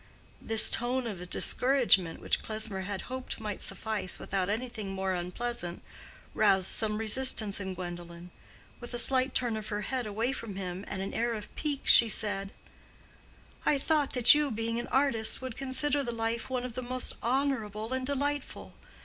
This 0.41 0.71
tone 0.71 1.05
of 1.05 1.29
discouragement, 1.29 2.19
which 2.21 2.41
Klesmer 2.41 2.85
had 2.85 3.01
hoped 3.01 3.39
might 3.39 3.61
suffice 3.61 4.17
without 4.17 4.49
anything 4.49 4.89
more 4.89 5.13
unpleasant, 5.13 5.83
roused 6.33 6.69
some 6.69 6.97
resistance 6.97 7.59
in 7.59 7.75
Gwendolen. 7.75 8.31
With 8.79 8.95
a 8.95 8.97
slight 8.97 9.35
turn 9.35 9.55
of 9.55 9.67
her 9.67 9.81
head 9.81 10.07
away 10.07 10.31
from 10.31 10.55
him, 10.55 10.83
and 10.87 11.03
an 11.03 11.13
air 11.13 11.35
of 11.35 11.55
pique, 11.55 11.85
she 11.85 12.09
said, 12.09 12.51
"I 13.63 13.77
thought 13.77 14.13
that 14.13 14.33
you, 14.33 14.49
being 14.49 14.79
an 14.79 14.87
artist, 14.87 15.39
would 15.39 15.55
consider 15.55 16.01
the 16.03 16.11
life 16.11 16.49
one 16.49 16.65
of 16.65 16.73
the 16.73 16.81
most 16.81 17.13
honorable 17.21 17.93
and 17.93 18.03
delightful. 18.03 18.73